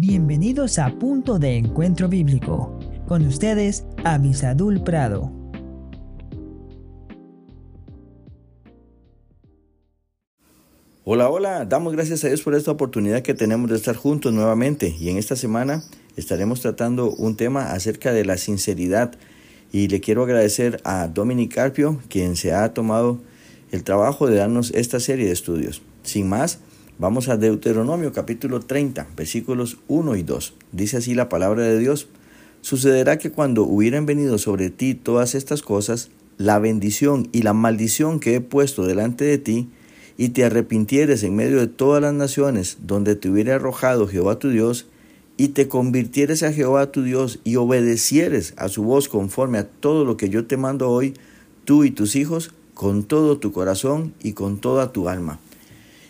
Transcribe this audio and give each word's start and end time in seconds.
Bienvenidos 0.00 0.78
a 0.78 0.96
Punto 0.96 1.40
de 1.40 1.56
Encuentro 1.56 2.08
Bíblico. 2.08 2.78
Con 3.08 3.26
ustedes, 3.26 3.84
Avisadul 4.04 4.84
Prado. 4.84 5.32
Hola, 11.02 11.28
hola, 11.28 11.64
damos 11.64 11.94
gracias 11.94 12.22
a 12.22 12.28
Dios 12.28 12.42
por 12.42 12.54
esta 12.54 12.70
oportunidad 12.70 13.22
que 13.22 13.34
tenemos 13.34 13.70
de 13.70 13.74
estar 13.74 13.96
juntos 13.96 14.32
nuevamente 14.32 14.94
y 14.96 15.08
en 15.08 15.16
esta 15.16 15.34
semana 15.34 15.82
estaremos 16.14 16.60
tratando 16.60 17.10
un 17.10 17.36
tema 17.36 17.72
acerca 17.72 18.12
de 18.12 18.24
la 18.24 18.36
sinceridad 18.36 19.16
y 19.72 19.88
le 19.88 19.98
quiero 19.98 20.22
agradecer 20.22 20.80
a 20.84 21.08
Dominic 21.08 21.52
Carpio 21.52 22.00
quien 22.08 22.36
se 22.36 22.52
ha 22.52 22.72
tomado 22.72 23.18
el 23.72 23.82
trabajo 23.82 24.28
de 24.28 24.36
darnos 24.36 24.70
esta 24.76 25.00
serie 25.00 25.26
de 25.26 25.32
estudios. 25.32 25.82
Sin 26.04 26.28
más, 26.28 26.60
vamos 26.98 27.28
a 27.28 27.36
Deuteronomio 27.36 28.12
capítulo 28.12 28.60
30, 28.60 29.06
versículos 29.16 29.78
1 29.86 30.16
y 30.16 30.22
2. 30.22 30.54
Dice 30.72 30.96
así 30.96 31.14
la 31.14 31.28
palabra 31.28 31.62
de 31.62 31.78
Dios. 31.78 32.08
Sucederá 32.60 33.18
que 33.18 33.30
cuando 33.30 33.62
hubieran 33.62 34.04
venido 34.04 34.36
sobre 34.38 34.70
ti 34.70 34.94
todas 34.94 35.36
estas 35.36 35.62
cosas, 35.62 36.10
la 36.38 36.58
bendición 36.58 37.28
y 37.32 37.42
la 37.42 37.52
maldición 37.52 38.18
que 38.18 38.34
he 38.34 38.40
puesto 38.40 38.84
delante 38.84 39.24
de 39.24 39.38
ti, 39.38 39.68
y 40.16 40.30
te 40.30 40.44
arrepintieres 40.44 41.22
en 41.22 41.36
medio 41.36 41.60
de 41.60 41.68
todas 41.68 42.02
las 42.02 42.14
naciones 42.14 42.78
donde 42.84 43.14
te 43.14 43.30
hubiera 43.30 43.54
arrojado 43.54 44.08
Jehová 44.08 44.40
tu 44.40 44.50
Dios, 44.50 44.86
y 45.36 45.48
te 45.48 45.68
convirtieres 45.68 46.42
a 46.42 46.52
Jehová 46.52 46.90
tu 46.90 47.04
Dios 47.04 47.38
y 47.44 47.54
obedecieres 47.54 48.54
a 48.56 48.68
su 48.68 48.82
voz 48.82 49.08
conforme 49.08 49.58
a 49.58 49.68
todo 49.68 50.04
lo 50.04 50.16
que 50.16 50.30
yo 50.30 50.46
te 50.46 50.56
mando 50.56 50.90
hoy, 50.90 51.14
tú 51.64 51.84
y 51.84 51.92
tus 51.92 52.16
hijos, 52.16 52.52
con 52.74 53.04
todo 53.04 53.38
tu 53.38 53.52
corazón 53.52 54.14
y 54.20 54.32
con 54.32 54.58
toda 54.58 54.92
tu 54.92 55.08
alma. 55.08 55.38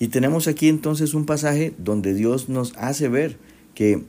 Y 0.00 0.08
tenemos 0.08 0.48
aquí 0.48 0.68
entonces 0.68 1.12
un 1.12 1.26
pasaje 1.26 1.74
donde 1.76 2.14
Dios 2.14 2.48
nos 2.48 2.72
hace 2.78 3.08
ver 3.08 3.36
que 3.74 4.02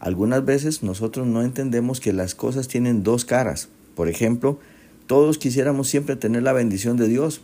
algunas 0.00 0.44
veces 0.44 0.82
nosotros 0.82 1.24
no 1.28 1.40
entendemos 1.40 2.00
que 2.00 2.12
las 2.12 2.34
cosas 2.34 2.66
tienen 2.66 3.04
dos 3.04 3.24
caras. 3.24 3.68
Por 3.94 4.08
ejemplo, 4.08 4.58
todos 5.06 5.38
quisiéramos 5.38 5.86
siempre 5.86 6.16
tener 6.16 6.42
la 6.42 6.52
bendición 6.52 6.96
de 6.96 7.06
Dios, 7.06 7.42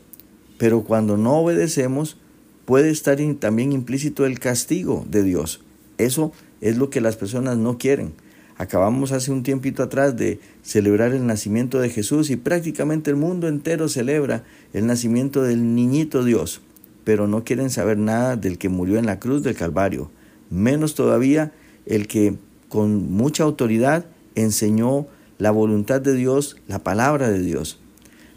pero 0.59 0.83
cuando 0.83 1.17
no 1.17 1.37
obedecemos 1.39 2.17
puede 2.65 2.91
estar 2.91 3.19
también 3.39 3.71
implícito 3.71 4.27
el 4.27 4.41
castigo 4.41 5.07
de 5.09 5.23
Dios. 5.23 5.61
Eso 5.97 6.33
es 6.61 6.79
lo 6.79 6.91
que 6.91 7.01
las 7.01 7.17
personas 7.17 7.57
no 7.57 7.79
quieren. 7.79 8.15
Acabamos 8.57 9.13
hace 9.13 9.31
un 9.31 9.45
tiempito 9.45 9.81
atrás 9.81 10.17
de 10.17 10.41
celebrar 10.63 11.13
el 11.13 11.25
nacimiento 11.25 11.79
de 11.79 11.89
Jesús 11.89 12.31
y 12.31 12.37
prácticamente 12.37 13.11
el 13.11 13.17
mundo 13.17 13.47
entero 13.47 13.89
celebra 13.89 14.43
el 14.73 14.87
nacimiento 14.87 15.45
del 15.45 15.77
niñito 15.77 16.25
Dios, 16.25 16.63
pero 17.05 17.27
no 17.27 17.45
quieren 17.45 17.71
saber 17.71 17.99
nada 17.99 18.37
del 18.37 18.59
que 18.59 18.69
murió 18.69 18.99
en 18.99 19.07
la 19.07 19.19
cruz 19.19 19.43
del 19.43 19.57
Calvario, 19.57 20.11
menos 20.51 20.95
todavía 20.95 21.53
el 21.87 22.07
que 22.07 22.37
con 22.69 23.13
mucha 23.13 23.43
autoridad 23.45 24.07
enseñó 24.35 25.07
la 25.39 25.51
voluntad 25.51 26.01
de 26.01 26.15
Dios, 26.15 26.57
la 26.69 26.79
palabra 26.79 27.31
de 27.31 27.41
Dios. 27.41 27.79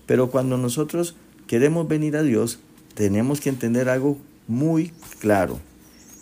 Pero 0.05 0.29
cuando 0.29 0.57
nosotros 0.57 1.15
queremos 1.47 1.87
venir 1.87 2.17
a 2.17 2.23
Dios, 2.23 2.59
tenemos 2.95 3.39
que 3.41 3.49
entender 3.49 3.89
algo 3.89 4.17
muy 4.47 4.91
claro. 5.19 5.59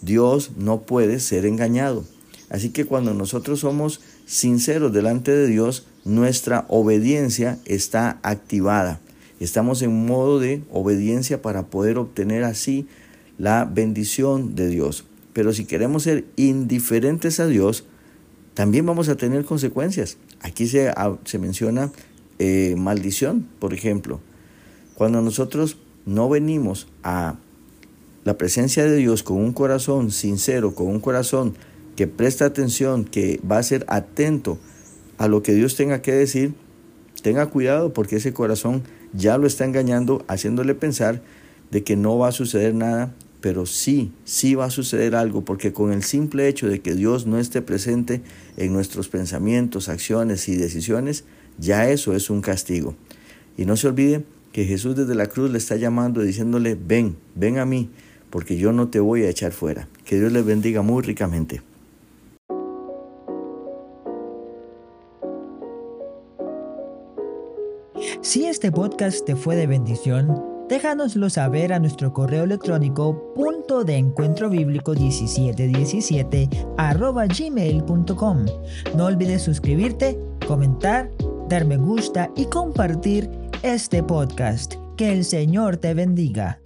Dios 0.01 0.51
no 0.57 0.81
puede 0.81 1.19
ser 1.19 1.45
engañado. 1.45 2.03
Así 2.49 2.69
que 2.69 2.85
cuando 2.85 3.13
nosotros 3.13 3.61
somos 3.61 4.01
sinceros 4.25 4.93
delante 4.93 5.31
de 5.31 5.47
Dios, 5.47 5.85
nuestra 6.05 6.65
obediencia 6.67 7.57
está 7.65 8.19
activada. 8.21 8.99
Estamos 9.43 9.81
en 9.81 10.05
modo 10.05 10.39
de 10.39 10.63
obediencia 10.71 11.41
para 11.41 11.63
poder 11.63 11.97
obtener 11.97 12.45
así 12.45 12.87
la 13.37 13.65
bendición 13.65 14.55
de 14.55 14.69
Dios. 14.69 15.03
Pero 15.33 15.51
si 15.51 15.65
queremos 15.65 16.03
ser 16.03 16.23
indiferentes 16.37 17.41
a 17.41 17.47
Dios, 17.47 17.83
también 18.53 18.85
vamos 18.85 19.09
a 19.09 19.17
tener 19.17 19.43
consecuencias. 19.43 20.17
Aquí 20.39 20.65
se, 20.65 20.93
se 21.25 21.39
menciona 21.39 21.91
eh, 22.39 22.75
maldición, 22.77 23.45
por 23.59 23.73
ejemplo. 23.73 24.21
Cuando 24.95 25.21
nosotros 25.21 25.75
no 26.05 26.29
venimos 26.29 26.87
a 27.03 27.35
la 28.23 28.37
presencia 28.37 28.85
de 28.85 28.95
Dios 28.95 29.23
con 29.23 29.39
un 29.39 29.51
corazón 29.51 30.11
sincero, 30.11 30.73
con 30.73 30.87
un 30.87 31.01
corazón 31.01 31.55
que 31.97 32.07
presta 32.07 32.45
atención, 32.45 33.03
que 33.03 33.41
va 33.45 33.57
a 33.57 33.63
ser 33.63 33.83
atento 33.89 34.57
a 35.17 35.27
lo 35.27 35.43
que 35.43 35.53
Dios 35.53 35.75
tenga 35.75 36.01
que 36.01 36.13
decir, 36.13 36.53
tenga 37.23 37.47
cuidado 37.47 37.93
porque 37.93 38.17
ese 38.17 38.33
corazón 38.33 38.83
ya 39.13 39.39
lo 39.39 39.47
está 39.47 39.65
engañando, 39.65 40.23
haciéndole 40.27 40.75
pensar 40.75 41.23
de 41.71 41.83
que 41.83 41.95
no 41.95 42.19
va 42.19 42.27
a 42.27 42.31
suceder 42.31 42.75
nada, 42.75 43.15
pero 43.41 43.65
sí, 43.65 44.11
sí 44.25 44.53
va 44.53 44.65
a 44.65 44.69
suceder 44.69 45.15
algo, 45.15 45.43
porque 45.43 45.73
con 45.73 45.91
el 45.91 46.03
simple 46.03 46.47
hecho 46.47 46.67
de 46.67 46.81
que 46.81 46.93
Dios 46.93 47.25
no 47.25 47.39
esté 47.39 47.61
presente 47.61 48.21
en 48.57 48.71
nuestros 48.73 49.09
pensamientos, 49.09 49.89
acciones 49.89 50.47
y 50.49 50.55
decisiones, 50.55 51.23
ya 51.57 51.89
eso 51.89 52.13
es 52.13 52.29
un 52.29 52.41
castigo. 52.41 52.95
Y 53.57 53.65
no 53.65 53.75
se 53.77 53.87
olvide 53.87 54.23
que 54.51 54.65
Jesús 54.65 54.95
desde 54.95 55.15
la 55.15 55.27
cruz 55.27 55.49
le 55.49 55.57
está 55.57 55.77
llamando 55.77 56.21
diciéndole, 56.21 56.75
ven, 56.75 57.15
ven 57.35 57.57
a 57.57 57.65
mí, 57.65 57.89
porque 58.29 58.57
yo 58.57 58.71
no 58.71 58.89
te 58.89 58.99
voy 58.99 59.23
a 59.23 59.29
echar 59.29 59.51
fuera. 59.51 59.87
Que 60.05 60.19
Dios 60.19 60.31
les 60.31 60.45
bendiga 60.45 60.81
muy 60.81 61.01
ricamente. 61.01 61.61
Si 68.21 68.45
este 68.45 68.71
podcast 68.71 69.25
te 69.25 69.35
fue 69.35 69.55
de 69.55 69.67
bendición, 69.67 70.43
déjanoslo 70.69 71.29
saber 71.29 71.73
a 71.73 71.79
nuestro 71.79 72.13
correo 72.13 72.45
electrónico 72.45 73.33
punto 73.33 73.83
de 73.83 73.97
encuentro 73.97 74.49
bíblico 74.49 74.93
1717 74.93 76.49
arroba 76.77 77.25
gmail.com. 77.27 78.45
No 78.95 79.05
olvides 79.05 79.41
suscribirte, 79.41 80.17
comentar, 80.47 81.11
dar 81.49 81.65
me 81.65 81.77
gusta 81.77 82.31
y 82.35 82.45
compartir 82.45 83.29
este 83.61 84.03
podcast. 84.03 84.75
Que 84.95 85.11
el 85.11 85.25
Señor 85.25 85.77
te 85.77 85.93
bendiga. 85.93 86.62